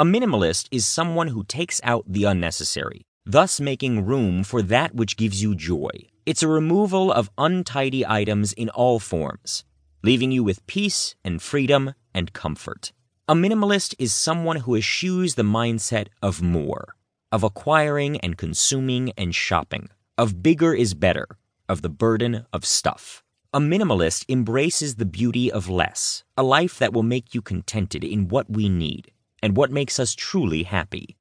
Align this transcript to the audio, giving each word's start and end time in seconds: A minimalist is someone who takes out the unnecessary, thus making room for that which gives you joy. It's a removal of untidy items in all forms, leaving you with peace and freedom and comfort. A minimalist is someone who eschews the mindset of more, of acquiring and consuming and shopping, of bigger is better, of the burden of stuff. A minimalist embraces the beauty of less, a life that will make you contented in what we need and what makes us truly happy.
A 0.00 0.02
minimalist 0.02 0.66
is 0.70 0.86
someone 0.86 1.28
who 1.28 1.44
takes 1.44 1.78
out 1.84 2.06
the 2.08 2.24
unnecessary, 2.24 3.02
thus 3.26 3.60
making 3.60 4.06
room 4.06 4.44
for 4.44 4.62
that 4.62 4.94
which 4.94 5.18
gives 5.18 5.42
you 5.42 5.54
joy. 5.54 5.90
It's 6.24 6.42
a 6.42 6.48
removal 6.48 7.12
of 7.12 7.30
untidy 7.36 8.06
items 8.06 8.54
in 8.54 8.70
all 8.70 8.98
forms, 8.98 9.62
leaving 10.02 10.30
you 10.32 10.42
with 10.42 10.66
peace 10.66 11.16
and 11.22 11.42
freedom 11.42 11.92
and 12.14 12.32
comfort. 12.32 12.92
A 13.28 13.34
minimalist 13.34 13.94
is 13.98 14.14
someone 14.14 14.60
who 14.60 14.74
eschews 14.74 15.34
the 15.34 15.42
mindset 15.42 16.06
of 16.22 16.40
more, 16.40 16.96
of 17.30 17.44
acquiring 17.44 18.18
and 18.20 18.38
consuming 18.38 19.12
and 19.18 19.34
shopping, 19.34 19.90
of 20.16 20.42
bigger 20.42 20.72
is 20.72 20.94
better, 20.94 21.28
of 21.68 21.82
the 21.82 21.90
burden 21.90 22.46
of 22.54 22.64
stuff. 22.64 23.22
A 23.52 23.60
minimalist 23.60 24.24
embraces 24.30 24.94
the 24.94 25.04
beauty 25.04 25.52
of 25.52 25.68
less, 25.68 26.24
a 26.38 26.42
life 26.42 26.78
that 26.78 26.94
will 26.94 27.02
make 27.02 27.34
you 27.34 27.42
contented 27.42 28.02
in 28.02 28.28
what 28.28 28.48
we 28.48 28.70
need 28.70 29.12
and 29.42 29.56
what 29.56 29.70
makes 29.70 29.98
us 29.98 30.14
truly 30.14 30.62
happy. 30.62 31.16